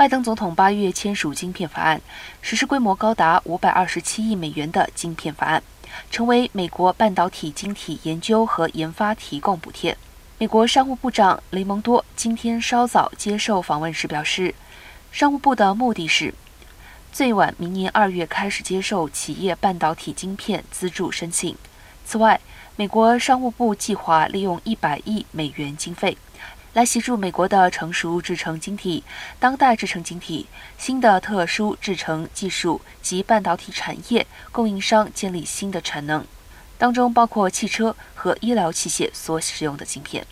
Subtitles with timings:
[0.00, 2.00] 拜登总统八月签署晶片法案，
[2.40, 5.62] 实施规模高达五百二十七亿美元的晶片法案，
[6.10, 9.94] 成为美国半导体晶体研究和研发提供补贴。
[10.38, 14.54] 美国商务部长雷蒙多今天稍早接受访问时表示，
[15.12, 16.32] 商务部的目的是
[17.12, 21.54] 最晚明年二月开始接受企业半导体晶片资助申请。
[22.06, 22.40] 此外，
[22.74, 26.16] 美国商务部计划利用一百亿美元经费。
[26.72, 29.02] 来协助美国的成熟制成晶体、
[29.40, 30.46] 当代制成晶体、
[30.78, 36.24] 新的特殊制成技术及半导体产业供应商建立新的产能，
[36.78, 40.24] 当中包括汽车和医疗器械所使用的晶片。